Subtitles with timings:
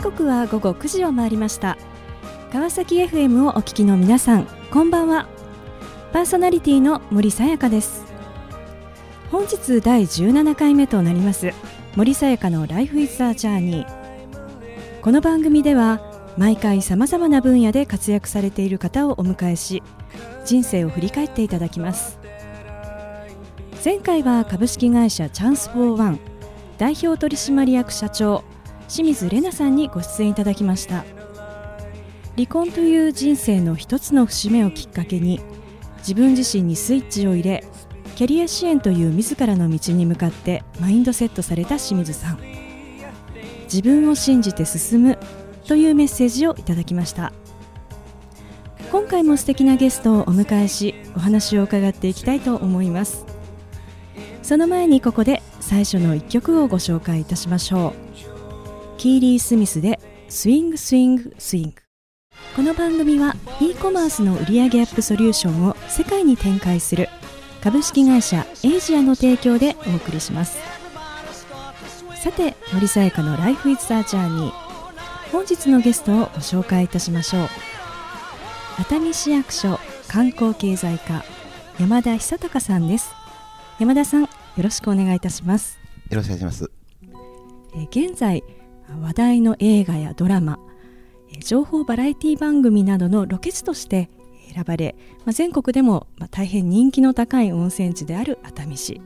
[0.00, 1.76] 時刻は午後9時を回りました。
[2.50, 5.28] 川崎 FM をお聞きの皆さんこんばんは。
[6.10, 8.06] パーソナリティの森さやかです。
[9.30, 11.52] 本日第17回目となります
[11.96, 13.86] 森さやかの Life is a Journey
[15.02, 16.00] この番組では
[16.38, 19.82] 毎回さまざまな分野で活躍されている方をお迎えし
[20.46, 22.18] 人生を振り返っていただきます。
[23.84, 26.20] 前回は株式会社チャンスフォーワン
[26.78, 28.44] 代表取締役社長
[28.90, 31.04] 清水玲奈さんにご出演いただきました。
[32.34, 35.40] 離婚という人生の一つの節目をきっかけに
[35.98, 37.64] 自分自身にスイッチを入れ
[38.16, 42.40] キャリア支援という自らの道に向かってマインドセットされた清水さん。
[43.64, 45.18] 自分を信じて進む
[45.68, 47.32] というメッセージをいただきました。
[48.90, 53.24] 今回も素敵なゲストをお迎えしお話を伺っていきたいと思います。
[54.42, 58.09] その前にここで最初の一曲をご紹介いたしましょう。
[59.00, 61.74] キーリー・スミスでスイングスイングスイング。
[62.54, 67.08] この番組は e コマースの売上アップソリューションを世界に展開する
[67.62, 70.58] 株式会社エイジアの提供でお送りします。
[72.22, 74.52] さて森さやかの Life is a Journey
[75.32, 77.48] 本日のゲストをご紹介いたしましょう。
[78.80, 81.24] 熱海市役所観光経済課
[81.78, 83.14] 山田久隆さんです。
[83.78, 85.78] 山田さんよろしくお願いいたします。
[86.10, 86.70] よろしくお願いします。
[87.74, 88.44] え現在
[88.98, 90.58] 話題の映画やドラマ
[91.38, 94.10] 情報バラエティ番組などのロケ地として
[94.52, 99.00] 選ばれ、ま、全国でも大変人気の高い温泉地である熱海市。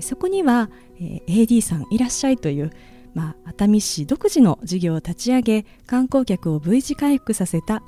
[0.00, 2.72] そこには AD さんいらっしゃいという、
[3.14, 7.82] まあ、熱海市独自の事業を立ち上げ観光客を V 字回復させた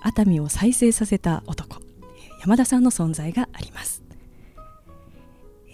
[0.00, 1.80] 熱海を再生させた男
[2.40, 4.02] 山田さんの存在があります。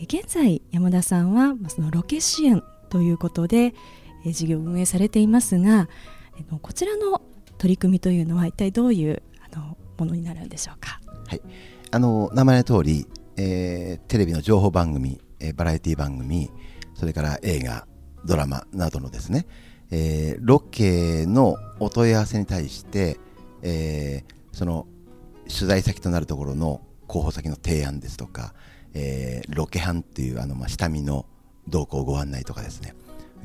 [0.02, 3.74] 現在山田さんはそのロケ支援ということで
[4.32, 5.88] 事業を運営されていますが
[6.62, 7.22] こちらの
[7.58, 11.00] 取り組みというのは一体どういうあのものになるんでしょうか？
[11.26, 11.42] はい、
[11.90, 16.50] あの名前の通り、えー、テレビの情報番組、え、バラエティ番組、
[16.94, 17.86] それから映画、
[18.24, 19.46] ドラマなどのですね、
[19.90, 23.18] えー、ロケのお問い合わせに対して、
[23.62, 24.86] えー、その
[25.48, 28.54] 取材先となるところの候補先の提案ですとか、
[28.94, 31.26] えー、ロケハンっていうあの、まあ、下見の
[31.66, 32.94] 動向ご案内とかですね、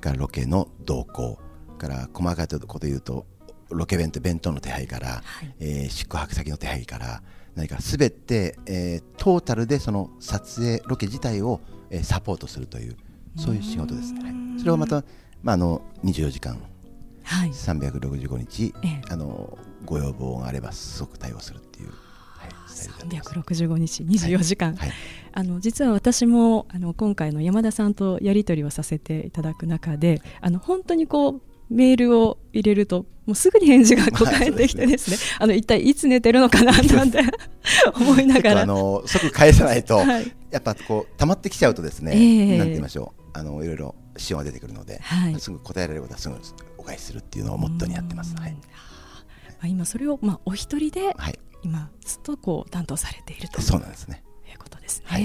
[0.02, 1.40] からロケの動向、
[1.78, 3.26] から細かいこと言うと
[3.70, 7.22] ロケ弁って弁当の手配から、はい、えー、宿泊先の手配から
[7.56, 12.98] 何かすべて、えー、トータルでその撮影ロケ自体を、えー、サポートするという
[13.36, 14.34] そういう仕事ですね。
[14.60, 15.04] それをまた、
[15.42, 16.62] まあ、あの24時間、
[17.24, 21.62] はい、365日、ええ、あのご要望があれば即対応する。
[22.68, 24.98] 365日24時間、はいはい、
[25.34, 37.22] あの実は私もあの今回の山田さんとやり取りをさせていただく中であの本当にこうメールを入れるともうすぐに返事がこう返ってきてですね、あの一体いつ寝てるのかななんて
[37.96, 46.36] 思いながらあの即返さないと、はい、やっぱこう溜まってきちゃうとですね、えー、なんて言いましょうあのいろいろ支障が出てくるので、はい、すぐ答えられることはすぐ
[46.78, 48.36] お返しするっていうのをモットーにやってます。
[48.36, 48.56] はい、
[49.62, 54.24] あ、今それをまあお一人で、はい、今ずっとこう担当されているとそうなんですね。
[54.52, 55.06] いうことですね。
[55.08, 55.24] はい。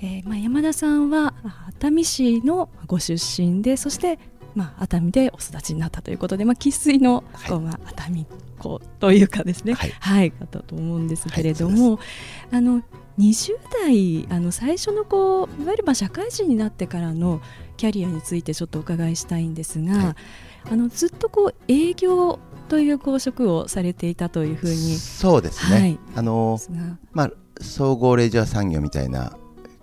[0.00, 1.34] えーまあ、山田さんは
[1.66, 4.18] 熱海市のご出身でそして
[4.54, 8.26] まあ、熱海でお育ちになったということで、まあ、生粋の、はい、まあ、熱海
[8.58, 12.82] 子というかですね、はい、はい、だと思うんですけれども、はい、あの
[13.18, 17.40] 20代あの最初のこういわゆるまあ社会人になってからの
[17.76, 20.16] キャリアについてちょっとお伺いしたいんですが、
[20.70, 24.74] あのずっとこう営業という公職をされていたというふうに。
[24.74, 26.58] そうですね、あの
[27.12, 27.30] まあ、
[27.60, 29.36] 総合レジャー産業みたいな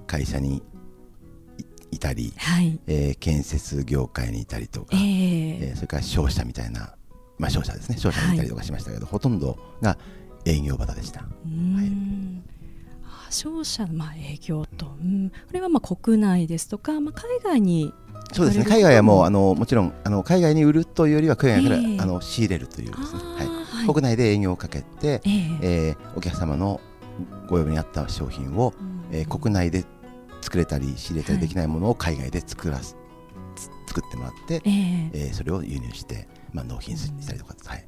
[0.07, 0.63] 会社に
[1.91, 6.96] いたり、はい、えー、建設業界にいたりとか、えー、えー、それから商社みたいな、
[7.38, 7.97] まあ、商社ですね。
[7.97, 9.97] 商社にいたりとかしましたけど、はい、ほとんどが
[10.46, 11.22] 営業場でした。
[11.22, 12.56] はい。
[13.29, 17.94] 商社まあ営業と、うん、これはまあ国内ですとか、まあ、海外に
[18.31, 18.66] そうですね。
[18.66, 26.82] 海外はもうあのもちろんあの海外に売るというよりは海外から、えー、あの仕入れるというですね、はい、国内で営業をかけて、えー、えー、お客様の
[27.47, 29.85] ご要望に合った商品を、うん、えー、国内で
[30.41, 32.97] 作れたり仕入れたりできないものを海外で作らす、
[33.88, 37.85] 作ってもらって、えー、えー、それを輸入して、まあ、納品したりとか、はい、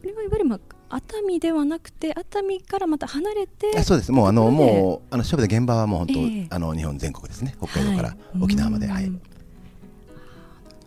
[0.00, 0.56] これはいわゆる、ま
[0.90, 4.12] あ、熱海ではなくて熱海からまた離れてそうです。
[4.12, 7.54] もうあのもうあの勝負で現場はもう本当、えー、あの日本全国ですね。
[7.58, 9.12] 北海道から沖縄まで、はい、はい、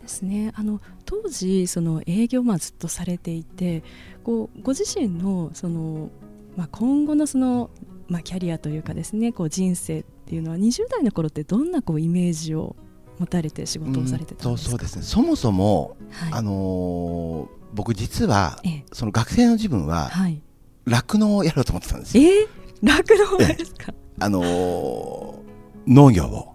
[0.07, 0.51] ですね。
[0.55, 3.83] あの当時その営業まあずっとされていて
[4.23, 6.09] こうご自身のその、
[6.55, 7.69] まあ、今後のその、
[8.07, 12.75] まあ、キャリアというかですねこう人生っていうのは20代の頃ってどんなこうイメージを
[13.19, 15.01] 持たれて仕事をされてたんですか、そうですね。
[15.01, 18.85] そもそも、はい、あのー僕実はええ。
[18.93, 20.41] その学生の自分ははい、
[20.85, 22.23] 酪農をやろうと思ってたんですよ。
[22.23, 22.47] えー、
[22.81, 23.93] 酪農ですか？
[24.19, 25.37] あのー
[25.85, 26.53] 農業を。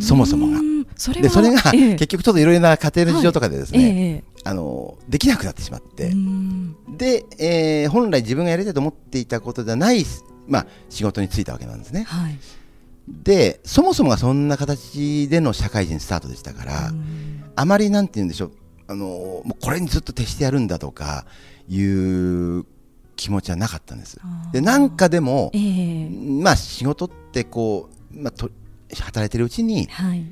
[0.00, 0.58] そもそもが
[1.00, 1.94] それはでそれが、ええ。
[1.94, 6.12] 結局ちょっといろいろな家庭の事情とかでですね、ええあのーできなくなってしまって、
[6.98, 10.04] で、えー本来自分がやりたいと思っていたことじゃない、
[10.46, 12.02] まあ、仕事に就いたわけなんですね。
[12.02, 12.38] はい。
[13.08, 17.44] でそもそもがそんな形での社会人スタートでしたから、うん。
[17.56, 18.52] あまりなんて言うんでしょう、
[18.86, 21.24] あのーもうこれにずっと徹してやるんだとか
[21.66, 22.66] いう
[23.16, 24.18] 気持ちはなかったんです。
[24.52, 26.08] でなんかでもえ、え。
[26.10, 28.50] まあ仕事ってこう、まあ、と
[28.94, 30.24] 働いてるうちにはい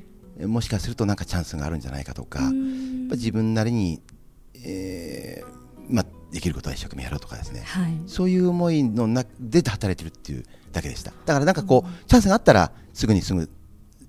[0.47, 2.51] もしかするとなんかチャンスがあるんじゃないかとか、
[3.11, 4.01] 自分なりに、
[4.63, 5.59] えー
[5.89, 7.61] まあ、できることは一生懸命やろうとかですね。
[7.65, 7.93] はい。
[8.07, 11.11] そういう思いの中で働いてるっていうだけでした。
[11.25, 13.49] だからなんかこう、チャンスがあったらすぐにすぐ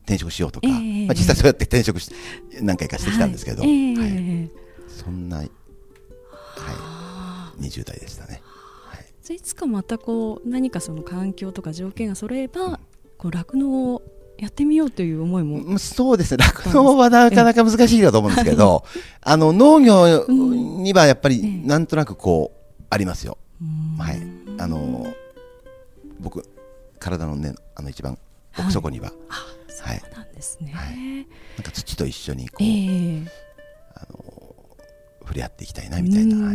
[0.05, 1.07] 転職しようとか、ええ。
[1.07, 2.13] まあ、実際そうやって転職し
[2.61, 3.71] 何回かしてきたんですけど、はい。
[3.71, 3.97] ええ。
[3.97, 4.51] はい。
[4.89, 5.51] そんな、はい、
[6.31, 7.55] あ。
[7.59, 8.43] ー20代でしたね。
[8.87, 8.99] は
[9.33, 9.35] い。
[9.35, 12.81] いつかまたこう何かその環境とか条件が揃えば
[13.17, 14.03] こう酪農を
[14.41, 18.85] やってみようという思いもうんそうですね、酪農はなかなか難しいかと思うんですけど、
[19.21, 21.37] あの農業にはやっぱええ。
[21.37, 23.37] りなんとなくこうありますよ。
[23.61, 23.99] うん。
[23.99, 24.23] はい、
[24.57, 25.07] あの
[26.21, 26.43] 僕
[26.99, 28.19] 体のねあの一番
[28.59, 29.35] 奥底には、あ
[29.83, 30.01] はい。
[30.01, 30.97] そうなんですね、はい。
[30.97, 31.27] なん
[31.63, 33.23] か土と一緒にこう、ええ。
[33.95, 34.45] あの
[35.21, 36.55] 触れ合っていきたいなみたいな、あ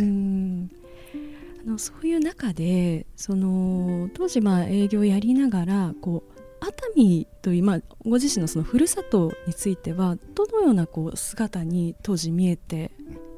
[1.70, 12.92] のそういう中でその当時まあ営業やりながらこう熱海という、まあ、ご自身のそのふるさとについてはどのようなこう姿に当時見えて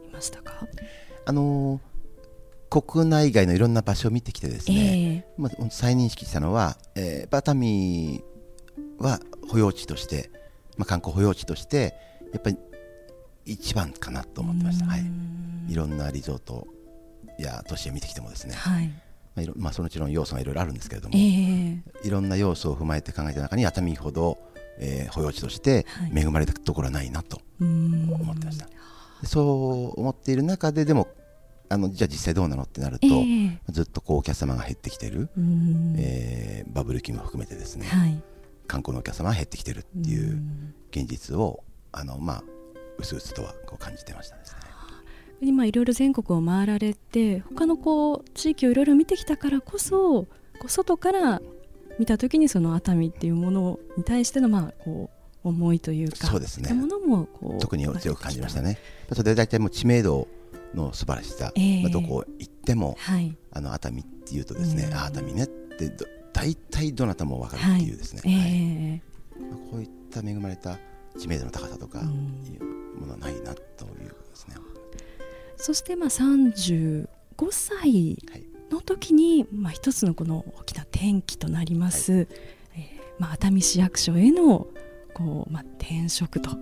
[0.07, 0.67] いましたか、
[1.25, 1.81] あの
[2.71, 8.23] 国内外のいろんな場所を見てきてですね、えまあ、再認識したのは、えー、熱海
[8.99, 10.31] は保養地として、
[10.77, 11.95] まあ、観光保養地として
[12.33, 12.57] やっぱり
[13.47, 15.67] 一番かなとえ思ってました、はい、うん。
[15.69, 16.67] いろんなリゾート
[17.39, 18.91] や都市を見てきてもですね、はい
[19.35, 21.83] まあいろまあ、そのうちの要素がいろいろあるんですけれども、ええ。
[22.07, 24.39] いろんな要素を踏まえて考えた中に熱海ほど、
[24.79, 26.13] えー保養地としてはい。
[26.21, 28.73] 恵まれたところはないなとうん思ってました、で
[29.27, 31.09] そう思っている中ででも
[31.69, 33.59] あのじゃあ実際どうなのってなると、ええ。
[33.71, 35.95] ずっとこうお客様が減ってきてる、うん。
[35.99, 38.23] えーバブル期も含めてですね、はい。
[38.67, 40.75] 観光のお客様が減ってきてるっていううん。
[40.91, 42.45] 現実をあのまあ
[42.99, 44.58] 薄々とはこう感じてましたですね。
[45.41, 50.29] 今いろいろ全国を回られて他のこう地域をいろいろ見てきたからこそこ
[50.65, 51.41] う外から
[51.99, 55.11] 見た時にその熱海っていうものに対してのまあこ
[55.45, 56.73] う思いというかそうですね。
[56.73, 58.79] ものもこう特に強く感じましたね。
[59.11, 60.29] それで大体もう知名度
[60.75, 61.83] の素晴らしさ、ええ。
[61.83, 63.37] まあどこ行ってもはい。
[63.53, 64.95] あの熱海っていうとですね、うん。
[64.95, 69.43] あ熱海ねってど大体どなたも分かるっていうですね、えはい。
[69.45, 70.79] えまあこういった恵まれた
[71.19, 72.09] 知名度の高さとかうん。
[72.45, 74.57] いうものはないなというですね。
[75.59, 77.07] そしてまあ35
[77.51, 82.29] 歳はいの時に、まあ、一つのこの大きな転機となります、
[82.77, 82.79] えー
[83.19, 84.67] まあ、熱海市役所への
[85.15, 86.57] こう、まあ、転職とは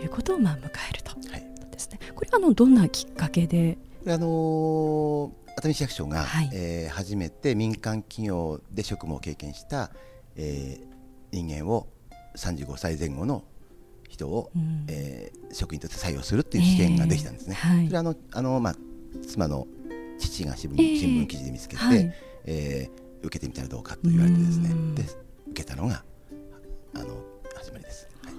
[0.00, 0.02] い。
[0.02, 0.60] いうことをまあ迎
[0.90, 1.46] えるとはい。
[1.70, 1.98] ですね。
[2.14, 6.50] これはあのどんなきっかけで、あのー熱海市役所が、はい。
[6.54, 9.90] えー初めて民間企業で職務を経験した、
[10.36, 10.92] えー
[11.32, 11.86] 人間を
[12.36, 13.44] 35歳前後の
[14.12, 14.84] 人を、うん。
[14.88, 17.58] えー職員として採用するっていう試験ができたんですね。
[17.58, 17.76] えー。
[17.76, 17.86] はい。
[17.86, 18.76] それはあのあの、まあ、
[19.26, 19.66] 妻の
[20.18, 20.98] 父が新聞,、えー。
[20.98, 22.14] 新聞記事で見つけて、はい。
[22.46, 24.70] えー受けてみたらどうかと言われてですね。
[24.70, 24.94] うん。
[24.94, 26.04] で受けたのが
[26.94, 27.22] あの
[27.54, 28.08] 始まりです。
[28.24, 28.34] はい。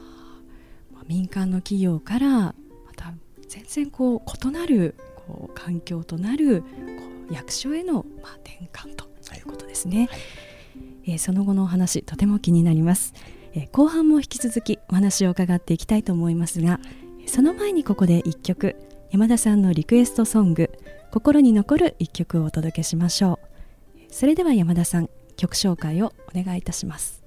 [0.94, 2.54] まあ民間の企業からま
[2.96, 3.14] た
[3.48, 4.96] 全然こう異なる
[5.28, 6.68] こう環境となるこ
[7.30, 9.06] う役所へのまあ転換と
[9.36, 10.20] いうことですね、はい。
[11.06, 13.14] えーその後のお話とても気になります、
[13.54, 16.80] えー後半も引き続きお話を伺っていきたいと思いますが
[17.26, 18.76] その前にここで一曲
[19.12, 20.72] 山田さんのリクエストソング
[21.12, 23.54] 心に残る一曲をお届けしましょう。
[24.12, 27.22] それでは山田さん曲紹介をお願いいたします。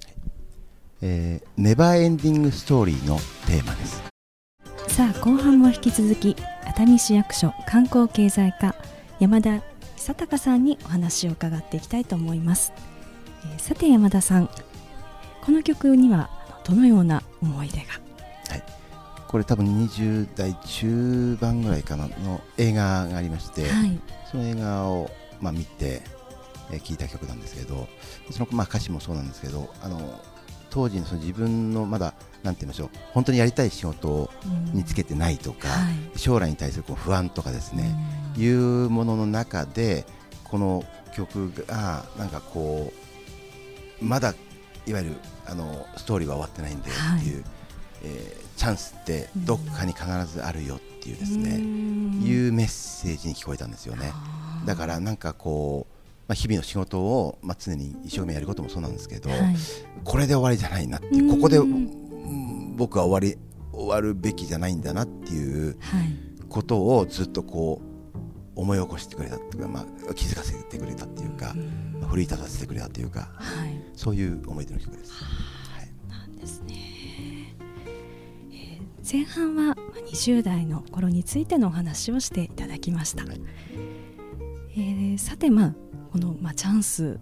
[1.01, 3.17] えーネバーエンディングストーリーの
[3.47, 4.03] テーマです。
[4.89, 8.75] さあ後半も引き続き熱海市役所観光経済課
[9.21, 9.63] 山田
[9.97, 12.73] 久隆さんにお話を伺っていきたいと思います、
[13.45, 14.51] えーさて山田さん
[15.47, 16.29] この曲には
[16.65, 17.85] どのような思い出が？
[19.29, 24.01] これ多分20代中盤ぐらいかなの映画がありまして、はい。
[24.31, 25.11] その映画を、
[25.41, 26.03] まあ、見て、
[26.71, 27.87] えー聞いた曲なんですけど
[28.33, 30.21] その、まあ、歌詞もそうなんですけどあの
[30.71, 34.31] 当時のその自分のまだなんて言いましょう本当にやりたい仕事
[34.73, 36.19] につけてないとか、はい。
[36.19, 37.95] 将来に対するこう不安とかですね、
[38.37, 38.43] うん。
[38.43, 40.07] いうものの中で
[40.43, 40.85] この
[41.15, 42.93] 曲がなんかこ
[44.01, 44.35] うまだ
[44.87, 45.17] いわゆる
[45.47, 47.21] あのストーリーは終わってないんではい。
[47.21, 47.45] っていう、
[48.05, 52.23] えーチャンスってどっかに必ずあるよっていうですね、うん。
[52.23, 54.15] いうメッセージに聞こえたんですよね。
[54.65, 55.95] だからなんかこう、
[56.27, 59.41] まあ、日々の仕事を、まあ、常に一生懸命やることもそうなんですけど、はい。
[60.05, 63.39] これで終わりじゃないなっていうここで、うん僕は終わり
[63.73, 66.17] 終わるべきじゃないんだなっていうはい。
[66.49, 67.83] ことをずっとこ
[68.15, 68.19] う
[68.55, 71.55] 思い起こしてくれたっていうか、まあ、気づかせてくれたっていうか、
[72.01, 75.13] まあ奮い立たせてくれたというかはいそういう思い出の曲です。
[75.13, 75.91] はい。
[76.09, 77.55] なんですね、
[78.53, 79.77] えー前半はまあ
[80.11, 83.41] 20代の頃についてのお話をしていただきました、はい。
[84.73, 85.75] えーさてまあ
[86.13, 87.21] この、まあ、チャンス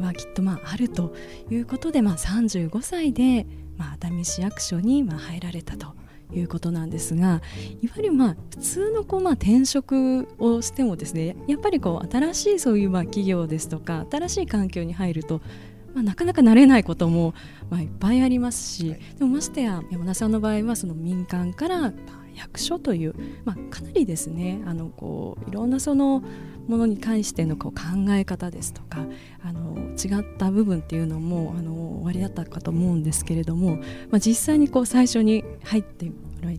[0.00, 1.14] はきっとまああると
[1.50, 5.94] いうことで、まあ、35歳で、まあ、熱海市役所にまあ入られたと
[6.32, 7.42] いうことなんですが
[7.80, 15.40] いわゆるまあ普通のこうまあ転職をしてもですねやっぱりこう新しいそういうまあ企業ですとか新しい環境に入ると
[15.94, 17.34] まあ、なかなか慣れないことも、
[17.70, 19.00] まあ、いっぱいありますし、はい。
[19.18, 21.92] でもましてや山田さんの場合はその民間からまあ
[22.34, 26.20] 役所という、まあ、かなりですねあのこういろんなその
[26.66, 29.06] ものに対してのこう考え方ですとか
[29.40, 33.76] あの違った部分っていうのもあのおありだったかと思うんですけれども、
[34.10, 36.10] まあ、実際にこう最初に入って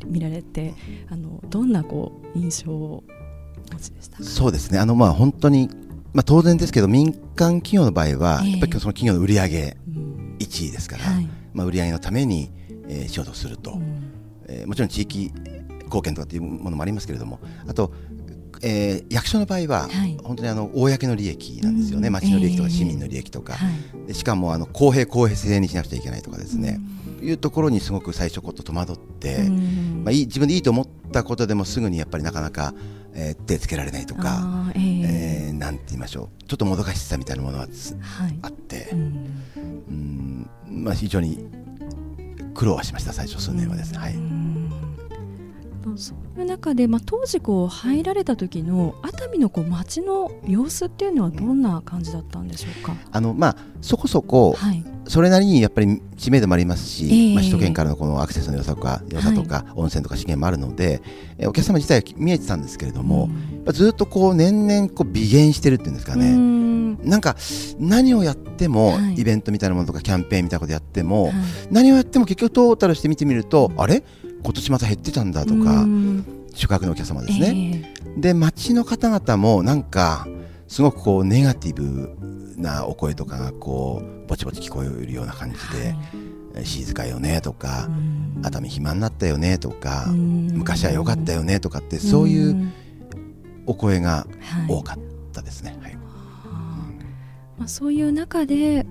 [0.05, 0.73] みられて
[1.09, 3.03] あのどんなこう印象を
[3.69, 4.23] お持ちでしたか？
[4.23, 4.79] そうですね。
[4.79, 5.69] あのまあ本当に、
[6.13, 8.51] まあ、当然ですけど民間企業の場合は、ええ。
[8.51, 10.35] やっぱりその企業の売り上げうん。
[10.39, 11.27] 1位ですから、はい。
[11.53, 12.51] まあ、売り上げのために、
[12.87, 14.11] えー仕事をすると、うん。
[14.47, 15.31] えーもちろん地域
[15.85, 17.93] 貢献とかっていうものもありますけれどもあと、
[18.61, 20.17] えー役所の場合は、はい。
[20.23, 22.13] 本当にあの公の利益なんですよね、うん。
[22.13, 22.75] 町の利益とかええ。
[22.75, 24.07] 市民の利益とか、はい。
[24.07, 26.79] でしかもあの公平公平性にしなくちゃいけないとかですね、
[27.21, 30.01] いうところにすごく最初こと戸惑って、うん。
[30.03, 32.73] まあ、いい自分でいいと思ったことでもすぐにやっぱりなかなか、
[33.15, 36.43] えー手つけられないとか、あーええーなんて言いましょう。
[36.43, 38.39] ちょっともどかしさみたいなものがつーはい。
[38.41, 38.89] あって。
[38.91, 38.99] う、ん。
[39.57, 40.49] うん。
[40.83, 41.47] まあ、非常に
[42.53, 43.97] 苦労はしました最初数年はですね。
[43.99, 44.15] はい。
[44.15, 44.71] うん
[45.97, 52.95] そういう中で、まあ、当時こう入られた時の熱海のこう街の様子っていうのはどんな感じだったんでしょうか？
[53.11, 57.35] あのまあ、そこそこはい、それなりにやっぱり知名度もありますし、ええ。
[57.35, 61.01] まあ、首都圏からのこのアクセスの良さとか良さとか、温泉とか資源もあるので、
[61.37, 67.07] えお客様自体は見えてたんですけれども、やっぱずっとこう年々こう微減してるっていうんですかうね、ん。
[67.07, 67.35] なんか
[67.77, 69.15] 何をやっても、はい。
[69.15, 71.33] イベントみたいなものとかキャンペーンみたいなことやっても、はい。
[71.71, 74.03] 何をやっても結局トータルして見てみると、あれ？
[74.45, 76.25] 今年また減ってたんだとか、うん。
[76.53, 77.83] 宿泊のお客様ですね。
[78.17, 80.27] えで街の方々もなんか
[80.67, 82.15] すごくこうネガティブ
[82.55, 85.95] なお声とかがこうぼちぼち聞こえるような感じーで、
[86.55, 88.41] え静かよねとか、うん。
[88.43, 90.51] 熱海暇になったよねとか、うん。
[90.53, 92.73] 昔は良かったよねとかってそういううん
[93.67, 94.71] お声がはい。
[94.71, 94.99] 多かっ
[95.33, 95.75] たですね。
[95.81, 95.95] はい。
[97.57, 98.85] まあ、そういう中で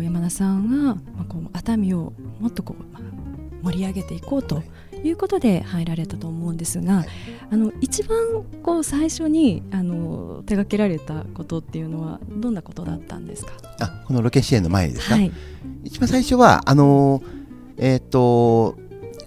[0.00, 3.02] 山田さんが、まあ、こう熱海をもっとこう、まあ、
[3.64, 4.62] 盛り上げていこうと
[5.02, 7.06] いうことで入られたと思うんですが、はい
[7.50, 8.18] あの一番
[8.62, 13.52] こう最初にあの手掛けられたことっていうのはどんなことだったんですか？
[13.80, 15.30] あこのロケ支援の前ですか、はい、
[15.84, 17.24] 一番最初はあのー
[17.78, 18.76] えっ、と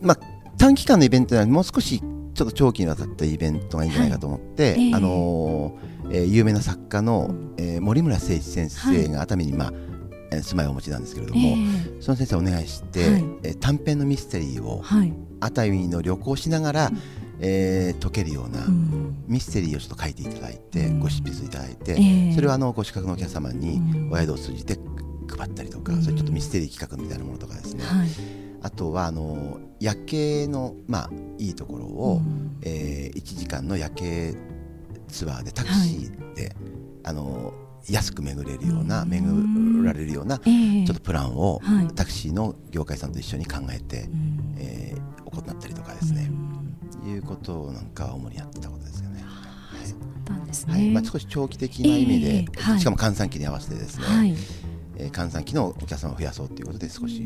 [0.01, 0.19] まあ
[0.57, 2.01] 短期間のイベントよりもう少し
[2.33, 4.95] ちょっと長期にわたったイベントがいいんじゃないかと思って、はいええ。
[4.95, 7.53] あのーえー有名な作家の、うん。
[7.57, 9.86] えー森村誠一先生が熱海に、まあえー
[10.31, 13.23] 住まいをお持ちなんですけれどえも、ーその先生お願いして、はい。
[13.43, 15.13] えー短編のミステリーをはい。
[15.39, 16.91] 熱海の旅行しながら、
[17.39, 19.23] えー解けるようなうん。
[19.27, 20.99] ミステリーをちょっと書いていただいて、うん。
[20.99, 24.11] ご執筆いただいて、えーそれをあのご宿泊のお客様にうん。
[24.13, 24.77] お宿を通じて
[25.37, 26.01] 配ったりとか、うん。
[26.03, 28.07] それちょっとミステリー企画みたいなものとかですね、はい。
[28.63, 32.57] あとはあの夜景の、まあ、いいところを、うん。
[32.63, 34.35] え1時間の夜景
[35.07, 36.55] ツアーでタクシーで、
[37.03, 37.53] あの
[37.89, 39.09] 安く巡れるような、うん。
[39.09, 41.87] 巡られるようなえーちょっとプランを、はい。
[41.87, 44.55] タクシーの業界さんと一緒に考えて、うん。
[44.57, 46.29] えー行ったりとかですね。
[47.03, 47.09] う、ん。
[47.09, 49.23] いうことなんかは主にやってたことですよね。
[50.67, 50.89] はい。
[50.89, 52.45] まあ、少し長期的な意味で、
[52.79, 54.35] しかも閑散期に合わせてですね、はい。
[54.97, 57.21] えー閑散期のお客様を増やそうということで少し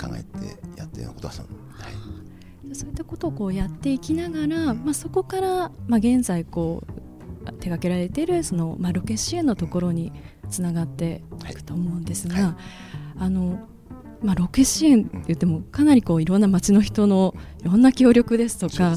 [0.00, 2.74] 考えてやってるようなことはその、はい。
[2.74, 6.99] そういったことをこうやっていきながら、まあ、そこから、まあ、現在こう
[7.60, 10.12] 手掛けられているその、まあ、ロケ支援のところに
[10.48, 12.54] つながっていくと思うんですが、はい。
[13.18, 13.60] あの
[14.22, 18.96] まあ、ロケ支援って言ってもかなりこういろんな町の人のいろんな協力ですとか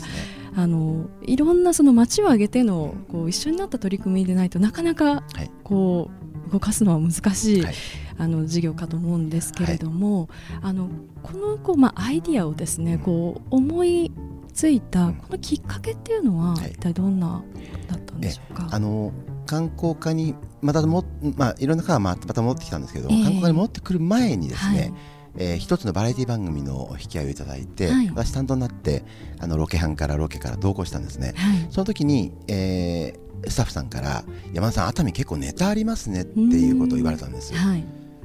[0.55, 5.51] あのいろんなその町を挙げてのこう一緒になった取り組みでないとなかなかはい。
[5.63, 6.10] こ
[6.50, 7.74] う動かすのは難しい、はい。
[8.17, 10.29] あの事業かと思うんですけれども、
[10.62, 10.89] あの
[11.24, 14.12] このこう、まあ、アイディアをですねこう思い
[14.53, 16.72] ついたこのきっかけっていうのははい。
[16.72, 17.43] 一体どんな
[17.89, 18.69] だったんでしょうか？
[18.72, 19.12] あの
[19.45, 21.03] 観光課にまたも、
[21.36, 23.24] まあ、いろんな課がまたまた戻ってきたんですけど、ええ。
[23.24, 24.93] 観光課に戻ってくる前にですね、
[25.38, 28.10] えー、一つのバラエティ番組の引き合いをいただいて、はい。
[28.10, 29.03] 私担当になって
[29.39, 31.33] あのロケ班からロケから同行したんですね。
[31.36, 31.67] はい。
[31.69, 37.60] その時に、えースタッフさんから山田さん熱海結構ネタありますねっていうことを言われたんですよ。
[37.60, 37.83] はい。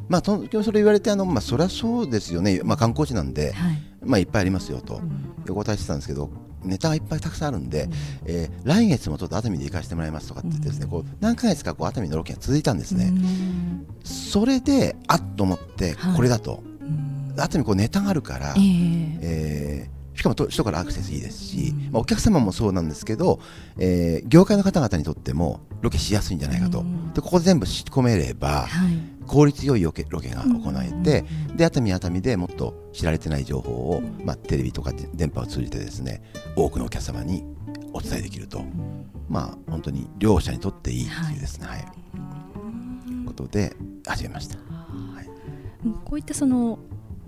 [0.09, 2.61] まあとそれ言われてあのまあそりゃそうですよね。
[2.63, 4.97] まあ観光地なんではいまあいっぱいありますよと。
[4.97, 5.53] うん。
[5.53, 6.31] お答えしてたんですけど。
[6.65, 7.89] ネタがいっぱいたくさんあるんで、
[8.25, 13.87] えー来月もちょっと熱海で行かせてもらいますとかって言ってですね、こう何ヶ月かこう熱海のロケが続いたんですね、うん。
[14.03, 16.17] それであっと思ってはい。
[16.17, 17.35] これだと、うん。
[17.37, 19.19] 熱海こうネタがあるから、ええ。
[19.23, 23.39] えーしかもと首都からアクセスいいですし、うんまあ、お客様もそうなんですけど、
[23.79, 27.13] えー業界の方々にとってもロケしやすいんじゃないかと、うん。
[27.13, 28.99] でここで全部仕込めればはい。
[29.29, 36.23] 効率よいロケロケが行えて、うんで熱海熱海でもっと知られてない情報を、まあ、テレビとかで電波を通じてですね
[36.57, 37.45] 多くのお客様に
[37.93, 38.65] お伝えできると、
[39.29, 41.85] まあ本当に両者にとっていいっていうですね、はい。
[43.25, 44.57] ことで始めました。
[46.05, 46.79] こういったその、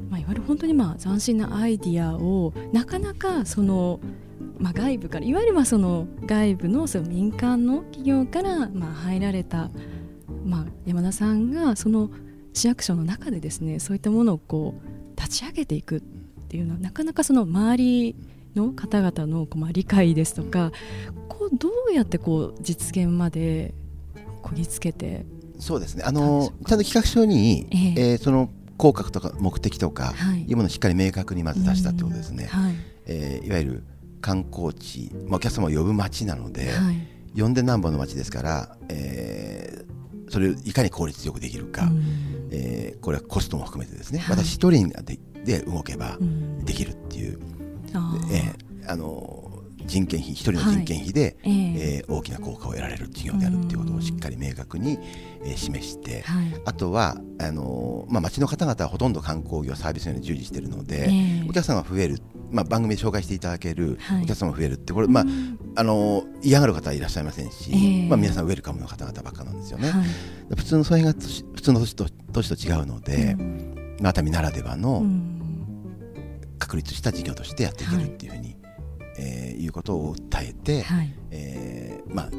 [0.09, 4.00] まあ、いわゆる本当にまあ斬新なアイディアをなかなかその、
[4.59, 9.71] まあ、外部からいわゆるまあその外部のその民間の企業からまあ入られた、
[10.45, 12.11] まあ、山田さんがその
[12.52, 16.00] 市役所の中でですねそういったものをこう立ち上げていくっ
[16.49, 18.16] ていうのはなかなかその周り
[18.57, 20.73] の方々のこうまあ理解ですとか
[21.28, 23.75] こうどうやってこう実現まで
[24.42, 25.25] こぎつけて
[25.61, 26.04] そうですね。
[26.07, 28.11] あのちゃんと企画書に、ええ。
[28.12, 30.42] えーその広角とか目的とか、はい。
[30.42, 32.75] いうものをしっかり明確にまず出したってことですね、はい。
[33.06, 33.84] えーいわゆる
[34.20, 37.40] 観光地、まあ、お客様を呼ぶ街なので、はい。
[37.40, 39.90] 呼んでなんぼの街ですから、えー
[40.32, 42.49] それをいかに効率よくできるか、うん。
[42.52, 44.37] えーこれはコストも含めてですね、はい。
[44.37, 46.64] 私一人でで動けばうん。
[46.64, 47.38] できるっていう、
[47.92, 48.34] あー。
[48.34, 49.50] えーあのー
[49.90, 51.52] 人件費一人の人件費で、ええ。
[51.99, 54.99] えー大きな効果を得られる事業であるっていうことをしっかり明確に、
[55.44, 56.47] えー示して、はい。
[56.64, 61.47] あとはあのーまあ、町の方々はほとんど観光業サービス業に従事しているので、ええ。
[61.49, 62.18] お客さんが増える、
[62.50, 64.23] まあ、番組で紹介していただけるはい。
[64.23, 65.25] お客様が増えるってこれ、まあ
[65.76, 68.09] あのー嫌がる方はいらっしゃいませんし、ええ。
[68.09, 69.91] まあ、皆さんウェルカムの方々ばっかなんですよね。
[69.91, 70.56] はい。
[70.56, 73.36] 普通のそれが年普通の年と年と違うので、
[74.00, 75.36] 熱海ならではのうん。
[76.58, 78.54] 確立した事業としてやっていけるっていうふうに、
[79.21, 81.15] えーいうことを訴えて、はい。
[81.30, 82.30] えーまあ、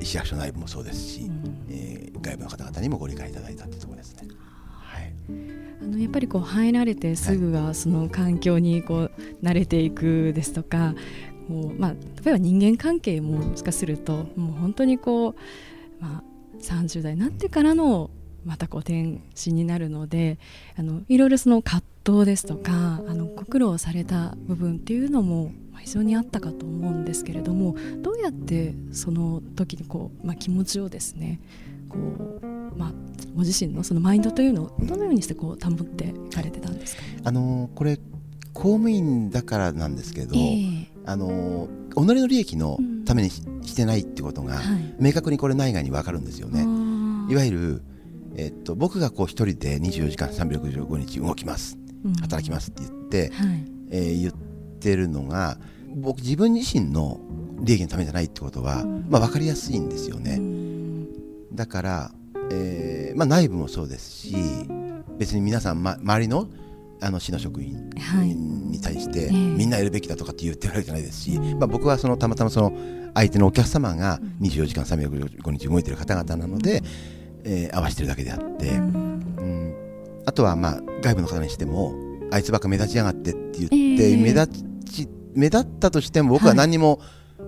[0.00, 1.66] 市役所内部もそうですし、うん。
[1.70, 4.28] えー外部の方々にもご理解いただいたっていうところですね。
[4.68, 5.12] はい。
[5.82, 9.10] あのやっぱりこう入られてすぐはその環境にこう
[9.42, 10.94] 慣れていくですとか、
[11.48, 15.34] こうまあ、例えば人間関係ももしかするともう本当にこう、
[16.00, 16.22] まあ、
[16.60, 18.10] 30代になってからの
[18.44, 20.38] またこう転身になるので
[20.76, 31.40] あのいろいろその葛藤ですとかあのご苦労された部分っていうのもまあ非常にあったかと思うんですけれどもどうやってその時にこう、まあ、気持ちをですね
[31.88, 32.92] こう、まあ、
[33.34, 37.98] ご自身のそのマインドというのをどのようにしてこう保っていかれてたんですか、あのーこれ
[38.54, 40.86] 公務員だからなんですけど、ええ。
[41.04, 43.42] あのー己の利益のためにし,、
[43.76, 44.94] てないってことが、はい。
[44.98, 46.62] 明確にこれ内外に分かるんですよね。
[47.32, 47.82] いわゆる、
[48.36, 51.78] えっと、僕がこう一人で24時間365日動きます。
[52.04, 52.14] うん。
[52.14, 53.64] 働きますって言って、はい。
[53.90, 54.34] えー言っ
[54.84, 55.58] てるのが
[55.96, 57.20] 僕自分自身の
[57.60, 59.06] 利益のためじゃないってことは、うん。
[59.08, 60.36] まあ、分かりやすいんですようね。
[60.36, 61.06] ん。
[61.54, 62.10] だから、
[62.50, 64.34] えーまあ、内部もそうですし
[65.18, 66.48] 別に皆さん、ま、周りの
[67.00, 68.28] あの市の職員はい。
[68.34, 69.30] に対して、ええ。
[69.30, 72.72] みんなやるべきだとかって言ってるわけじゃないですし、まあ、僕はそのたまたまその
[73.14, 76.82] 相手のお客様が24時間365日動いてる方々なので、
[77.44, 79.22] えー合わせてるだけであって、うん。
[79.38, 79.74] うん。
[80.26, 81.94] あとはまあ外部の方にしても
[82.30, 84.16] あいつばっか目立ちやがってって言って、ええ。
[84.16, 84.64] 目立ち
[85.34, 87.00] 目立ったとしても僕は何にも、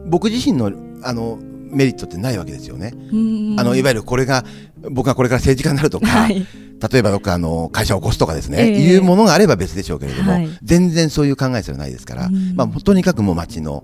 [0.06, 0.72] 僕自身の
[1.02, 1.38] あの
[1.70, 2.92] メリットってないわけですよね。
[2.94, 4.44] うんあのいわゆるこれが
[4.90, 6.46] 僕がこれから政治家になるとか、はい。
[6.92, 8.80] 例えばどっかあの会社を起こすとかですね、ええ。
[8.80, 10.48] いうものがあれば別でしょうけれども、はい。
[10.62, 12.54] 全然そういう考えすらないですから、うん。
[12.54, 13.82] まあ、とにかくもう町の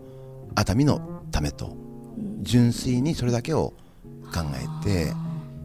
[0.55, 1.77] 熱海のためと
[2.43, 3.73] 純粋にそれだけを
[4.33, 4.41] 考
[4.83, 5.13] えて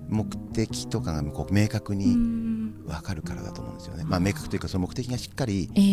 [0.10, 2.86] 目的とかがこう明確うにん。
[2.88, 4.06] 分かるからだと思うんですよね。
[4.06, 5.84] まあ、明確というかその目的がしっかり、ええ。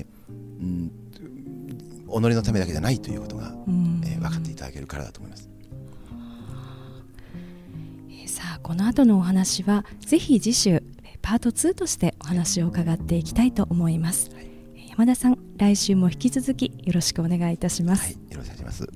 [0.00, 0.90] えーうん、
[2.06, 4.02] 己のためだけじゃないということが、うん。
[4.04, 5.48] えー分かっていただけるからだと思います。
[8.26, 10.82] さあこの後のお話はぜひ次週
[11.22, 14.30] パート2としてお話を伺っていきたいと思います、
[14.90, 18.88] 山田さん来週も引き続きよろしくお願いいたします、はい、よろしくお願いします。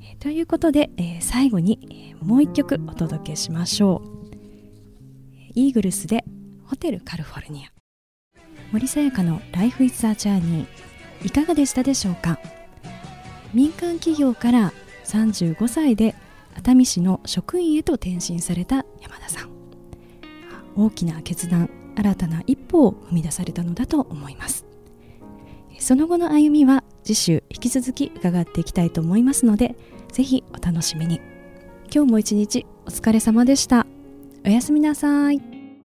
[0.00, 4.34] えーということで、えー最後に、えーもう一曲お届けしましょう。
[5.54, 6.24] イーグルスで
[6.64, 7.70] ホテルカリフォルニア。
[8.72, 10.89] 森さやかのライフイズアジャーニー
[11.24, 12.38] いかがでしたでしょうか？
[13.52, 14.72] 民間企業から
[15.04, 16.14] 35歳で
[16.54, 19.50] 熱海市の職員へと転身された山田さん。
[20.76, 24.64] 大きな決断新たな一歩を踏み出されたのだと思います。
[25.78, 29.76] その後の歩みは次週引き続き伺っていきたいと思いますので
[30.12, 31.20] ぜひお楽しみに。
[31.92, 33.86] 今日も一日お疲れ様でした。
[34.44, 35.49] おやすみなさい。